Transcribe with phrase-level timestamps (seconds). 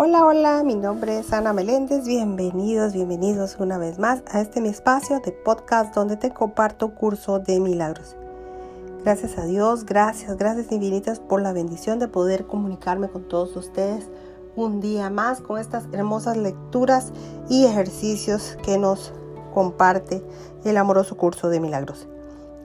[0.00, 2.06] Hola, hola, mi nombre es Ana Meléndez.
[2.06, 7.40] Bienvenidos, bienvenidos una vez más a este mi espacio de podcast donde te comparto curso
[7.40, 8.14] de milagros.
[9.02, 14.08] Gracias a Dios, gracias, gracias infinitas por la bendición de poder comunicarme con todos ustedes
[14.54, 17.12] un día más con estas hermosas lecturas
[17.48, 19.12] y ejercicios que nos
[19.52, 20.22] comparte
[20.64, 22.06] el amoroso curso de milagros.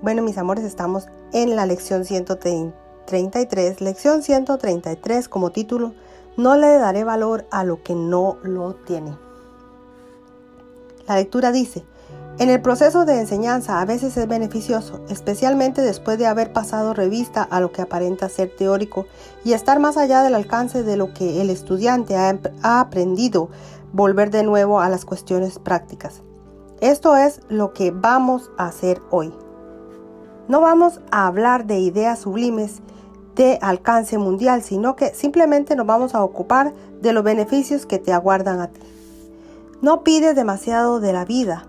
[0.00, 5.92] Bueno, mis amores, estamos en la lección 133, lección 133 como título
[6.36, 9.16] no le daré valor a lo que no lo tiene.
[11.06, 11.84] La lectura dice,
[12.38, 17.42] en el proceso de enseñanza a veces es beneficioso, especialmente después de haber pasado revista
[17.42, 19.06] a lo que aparenta ser teórico
[19.42, 23.48] y estar más allá del alcance de lo que el estudiante ha, aprendido,
[23.92, 26.20] volver de nuevo a las cuestiones prácticas.
[26.82, 29.32] Esto es lo que vamos a hacer hoy.
[30.46, 32.82] No vamos a hablar de ideas sublimes
[33.36, 38.12] de alcance mundial, sino que simplemente nos vamos a ocupar de los beneficios que te
[38.12, 38.80] aguardan a ti.
[39.82, 41.66] No pides demasiado de la vida,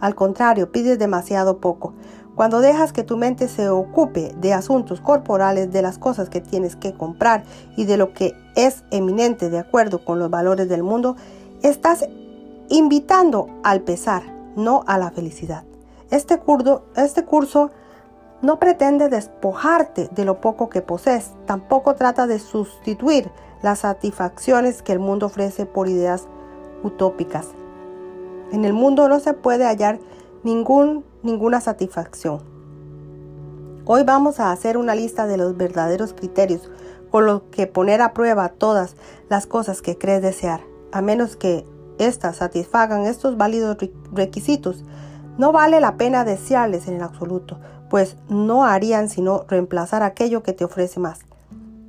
[0.00, 1.92] al contrario, pides demasiado poco.
[2.34, 6.76] Cuando dejas que tu mente se ocupe de asuntos corporales, de las cosas que tienes
[6.76, 7.44] que comprar
[7.76, 11.16] y de lo que es eminente de acuerdo con los valores del mundo,
[11.62, 12.06] estás
[12.68, 14.22] invitando al pesar,
[14.56, 15.64] no a la felicidad.
[16.10, 17.70] Este curso, este curso
[18.40, 23.30] no pretende despojarte de lo poco que posees, tampoco trata de sustituir
[23.62, 26.28] las satisfacciones que el mundo ofrece por ideas
[26.82, 27.48] utópicas.
[28.52, 29.98] En el mundo no se puede hallar
[30.44, 32.40] ningún, ninguna satisfacción.
[33.84, 36.70] Hoy vamos a hacer una lista de los verdaderos criterios
[37.10, 38.96] con los que poner a prueba todas
[39.28, 40.60] las cosas que crees desear,
[40.92, 41.64] a menos que
[41.98, 43.78] éstas satisfagan estos válidos
[44.12, 44.84] requisitos.
[45.38, 47.58] No vale la pena desearles en el absoluto,
[47.90, 51.20] pues no harían sino reemplazar aquello que te ofrece más.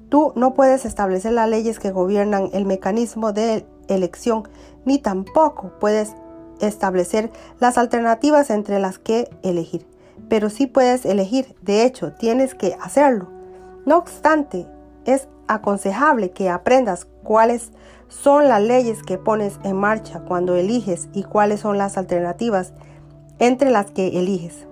[0.09, 4.47] Tú no puedes establecer las leyes que gobiernan el mecanismo de elección,
[4.85, 6.15] ni tampoco puedes
[6.61, 9.85] establecer las alternativas entre las que elegir.
[10.27, 13.29] Pero sí puedes elegir, de hecho, tienes que hacerlo.
[13.85, 14.67] No obstante,
[15.05, 17.71] es aconsejable que aprendas cuáles
[18.07, 22.73] son las leyes que pones en marcha cuando eliges y cuáles son las alternativas
[23.39, 24.68] entre las que eliges.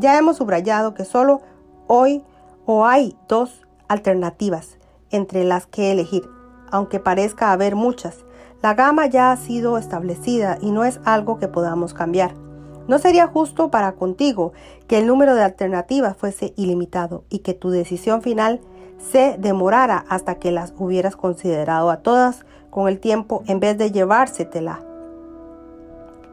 [0.00, 1.42] Ya hemos subrayado que solo
[1.86, 2.24] hoy
[2.64, 4.78] o hay dos alternativas
[5.10, 6.22] entre las que elegir,
[6.70, 8.24] aunque parezca haber muchas.
[8.62, 12.32] La gama ya ha sido establecida y no es algo que podamos cambiar.
[12.88, 14.54] No sería justo para contigo
[14.88, 18.62] que el número de alternativas fuese ilimitado y que tu decisión final
[19.12, 23.92] se demorara hasta que las hubieras considerado a todas con el tiempo en vez de
[23.92, 24.80] llevársetela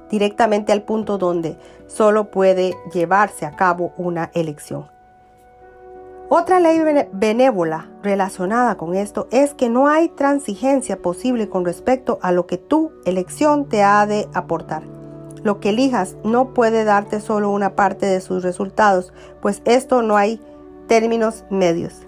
[0.09, 1.57] directamente al punto donde
[1.88, 4.88] solo puede llevarse a cabo una elección.
[6.29, 6.81] Otra ley
[7.13, 12.57] benévola relacionada con esto es que no hay transigencia posible con respecto a lo que
[12.57, 14.84] tu elección te ha de aportar.
[15.44, 20.17] Lo que elijas no puede darte solo una parte de sus resultados, pues esto no
[20.17, 20.41] hay
[20.88, 22.01] términos medios.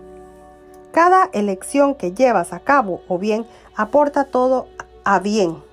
[0.91, 3.45] Cada elección que llevas a cabo o bien
[3.77, 4.67] aporta todo
[5.05, 5.63] a bien,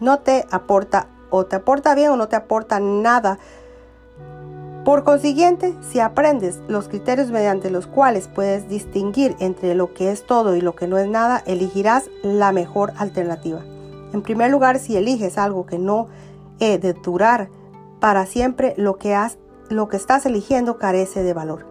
[0.00, 3.38] no te aporta o te aporta bien o no te aporta nada.
[4.84, 10.26] Por consiguiente, si aprendes los criterios mediante los cuales puedes distinguir entre lo que es
[10.26, 13.62] todo y lo que no es nada, elegirás la mejor alternativa.
[14.12, 16.06] En primer lugar, si eliges algo que no
[16.60, 17.48] he de durar
[17.98, 19.18] para siempre, lo que,
[19.70, 21.66] lo que estás eligiendo carece de valor.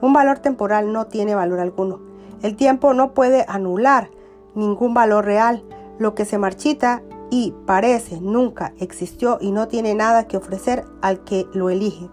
[0.00, 2.00] Un valor temporal no tiene valor alguno.
[2.42, 4.10] El tiempo no puede anular
[4.54, 5.64] ningún valor real.
[5.98, 11.24] Lo que se marchita y parece nunca existió y no tiene nada que ofrecer al
[11.24, 12.08] que lo elige.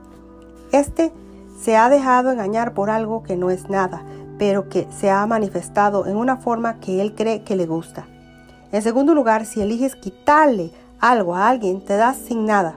[0.71, 1.11] Este
[1.61, 4.03] se ha dejado engañar por algo que no es nada,
[4.37, 8.07] pero que se ha manifestado en una forma que él cree que le gusta.
[8.71, 12.75] En segundo lugar, si eliges quitarle algo a alguien, te das sin nada.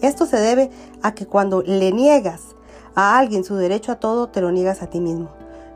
[0.00, 0.70] Esto se debe
[1.02, 2.54] a que cuando le niegas
[2.94, 5.28] a alguien su derecho a todo, te lo niegas a ti mismo.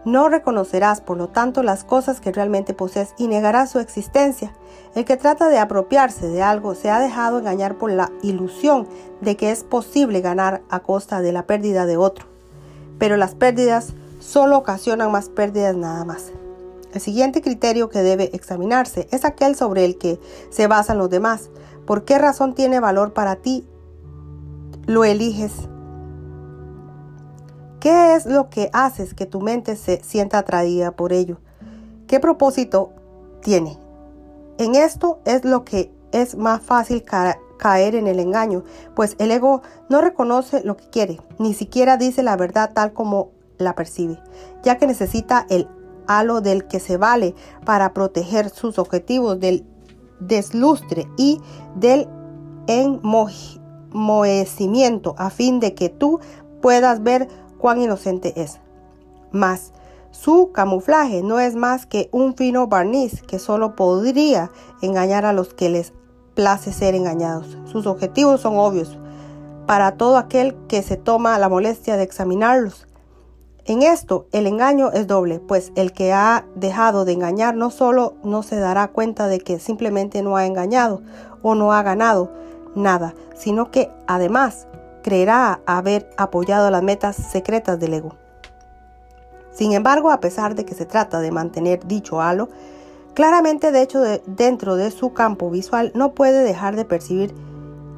[0.04, 4.52] No reconocerás, por lo tanto, las cosas que realmente posees y negarás su existencia.
[4.94, 8.86] El que trata de apropiarse de algo se ha dejado engañar por la ilusión
[9.20, 12.26] de que es posible ganar a costa de la pérdida de otro.
[12.98, 16.32] Pero las pérdidas solo ocasionan más pérdidas nada más.
[16.94, 20.18] El siguiente criterio que debe examinarse es aquel sobre el que
[20.50, 21.50] se basan los demás.
[21.86, 23.66] ¿Por qué razón tiene valor para ti?
[24.86, 25.52] Lo eliges
[27.80, 31.38] ¿Qué es lo que haces que tu mente se sienta atraída por ello?
[32.08, 32.90] ¿Qué propósito
[33.40, 33.78] tiene?
[34.58, 38.64] En esto es lo que es más fácil caer en el engaño,
[38.96, 43.30] pues el ego no reconoce lo que quiere, ni siquiera dice la verdad tal como
[43.58, 44.18] la percibe,
[44.64, 45.68] ya que necesita el
[46.08, 47.34] halo del que se vale
[47.64, 49.64] para proteger sus objetivos del
[50.18, 51.40] deslustre y
[51.76, 52.08] del
[52.66, 56.18] enmohecimiento a fin de que tú
[56.60, 58.60] puedas ver cuán inocente es.
[59.30, 59.72] Mas
[60.10, 64.50] su camuflaje no es más que un fino barniz que solo podría
[64.80, 65.92] engañar a los que les
[66.34, 67.58] place ser engañados.
[67.66, 68.98] Sus objetivos son obvios
[69.66, 72.86] para todo aquel que se toma la molestia de examinarlos.
[73.66, 78.14] En esto el engaño es doble, pues el que ha dejado de engañar no solo
[78.24, 81.02] no se dará cuenta de que simplemente no ha engañado
[81.42, 82.32] o no ha ganado
[82.74, 84.66] nada, sino que además
[85.08, 88.14] creerá haber apoyado las metas secretas del ego.
[89.50, 92.50] Sin embargo, a pesar de que se trata de mantener dicho halo,
[93.14, 97.34] claramente de hecho dentro de su campo visual no puede dejar de percibir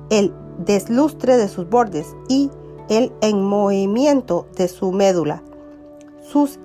[0.09, 2.53] el deslustre de sus bordes y
[2.89, 5.43] el enmovimiento de su médula.
[6.23, 6.61] Sus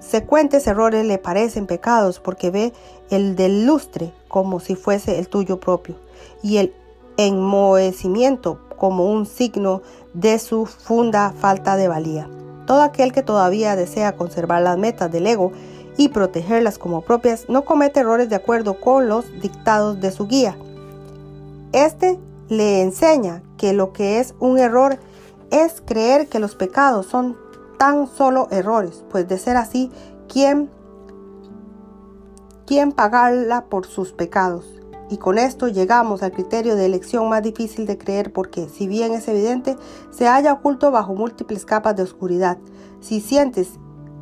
[0.00, 2.74] secuentes errores le parecen pecados porque ve
[3.08, 5.94] el deslustre como si fuese el tuyo propio
[6.42, 6.74] y el
[7.18, 9.82] enmohecimiento como un signo
[10.14, 12.30] de su funda falta de valía.
[12.66, 15.52] Todo aquel que todavía desea conservar las metas del ego
[15.98, 20.56] y protegerlas como propias no comete errores de acuerdo con los dictados de su guía.
[21.72, 22.18] Este
[22.48, 24.98] le enseña que lo que es un error
[25.50, 27.36] es creer que los pecados son
[27.78, 29.90] tan solo errores, pues de ser así,
[30.28, 30.70] ¿quién,
[32.66, 34.77] quién pagarla por sus pecados?
[35.10, 39.12] Y con esto llegamos al criterio de elección más difícil de creer porque, si bien
[39.12, 39.76] es evidente,
[40.10, 42.58] se halla oculto bajo múltiples capas de oscuridad.
[43.00, 43.70] Si sientes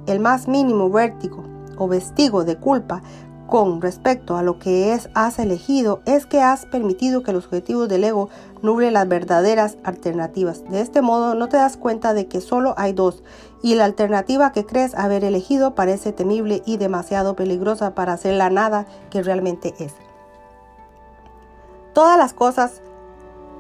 [0.07, 1.45] el más mínimo vértigo
[1.77, 3.03] o vestigo de culpa
[3.49, 7.89] con respecto a lo que es, has elegido, es que has permitido que los objetivos
[7.89, 8.29] del ego
[8.63, 10.65] nublen las verdaderas alternativas.
[10.69, 13.23] De este modo no te das cuenta de que solo hay dos
[13.63, 18.51] y la alternativa que crees haber elegido parece temible y demasiado peligrosa para hacer la
[18.51, 19.95] nada que realmente es.
[21.97, 22.83] Todas las cosas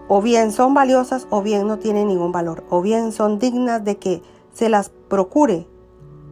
[0.08, 3.96] o bien son valiosas o bien no tienen ningún valor, o bien son dignas de
[3.96, 4.20] que
[4.52, 5.66] se las procure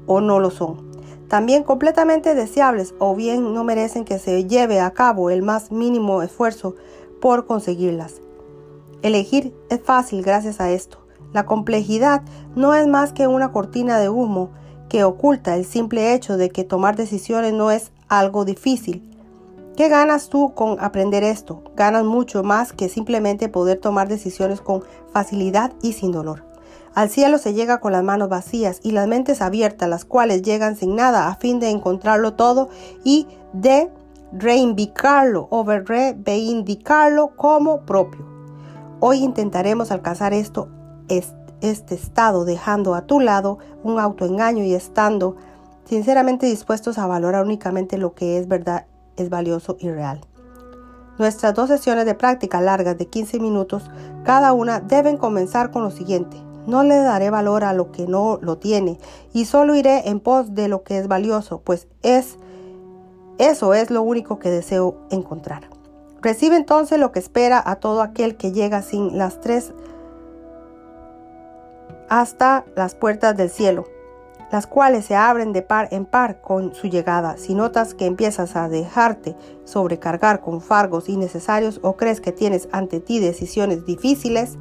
[0.06, 0.86] o no lo son.
[1.28, 6.20] También completamente deseables o bien no merecen que se lleve a cabo el más mínimo
[6.20, 6.74] esfuerzo
[7.22, 8.20] por conseguirlas.
[9.00, 10.98] Elegir es fácil gracias a esto.
[11.32, 12.20] La complejidad
[12.54, 14.50] no es más que una cortina de humo
[14.90, 19.13] que oculta el simple hecho de que tomar decisiones no es algo difícil
[19.76, 21.64] ¿Qué ganas tú con aprender esto?
[21.74, 26.44] Ganas mucho más que simplemente poder tomar decisiones con facilidad y sin dolor.
[26.94, 30.76] Al cielo se llega con las manos vacías y las mentes abiertas, las cuales llegan
[30.76, 32.68] sin nada a fin de encontrarlo todo
[33.02, 33.90] y de
[34.32, 38.24] reivindicarlo o reivindicarlo como propio.
[39.00, 40.68] Hoy intentaremos alcanzar esto,
[41.08, 45.34] este estado, dejando a tu lado un autoengaño y estando
[45.84, 48.86] sinceramente dispuestos a valorar únicamente lo que es verdad
[49.16, 50.20] es valioso y real.
[51.19, 53.84] Nuestras dos sesiones de práctica largas de 15 minutos
[54.25, 56.37] cada una deben comenzar con lo siguiente.
[56.66, 58.99] No le daré valor a lo que no lo tiene
[59.32, 62.38] y solo iré en pos de lo que es valioso, pues es
[63.38, 65.69] eso es lo único que deseo encontrar.
[66.22, 69.72] Recibe entonces lo que espera a todo aquel que llega sin las tres
[72.08, 73.84] hasta las puertas del cielo
[74.55, 77.37] las cuales se abren de par en par con su llegada.
[77.39, 79.34] Si notas que empiezas a dejarte
[79.65, 84.56] sobrecargar con fargos innecesarios o crees que tienes ante ti decisiones difíciles,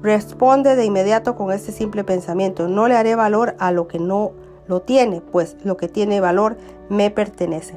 [0.00, 2.66] responde de inmediato con este simple pensamiento.
[2.66, 4.32] No le haré valor a lo que no
[4.66, 6.56] lo tiene, pues lo que tiene valor
[6.88, 7.74] me pertenece.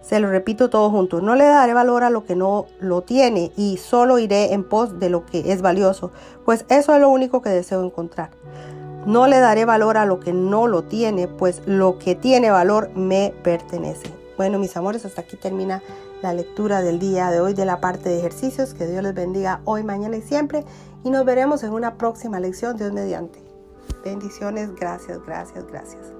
[0.00, 1.20] Se lo repito todo junto.
[1.20, 4.98] No le daré valor a lo que no lo tiene y solo iré en pos
[4.98, 6.12] de lo que es valioso,
[6.46, 8.30] pues eso es lo único que deseo encontrar.
[9.06, 12.90] No le daré valor a lo que no lo tiene, pues lo que tiene valor
[12.94, 14.12] me pertenece.
[14.36, 15.82] Bueno, mis amores, hasta aquí termina
[16.22, 18.74] la lectura del día de hoy de la parte de ejercicios.
[18.74, 20.64] Que Dios les bendiga hoy, mañana y siempre.
[21.04, 23.42] Y nos veremos en una próxima lección, Dios mediante.
[24.04, 26.19] Bendiciones, gracias, gracias, gracias.